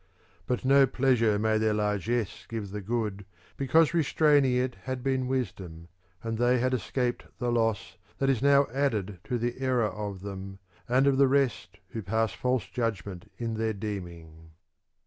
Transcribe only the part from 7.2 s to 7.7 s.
the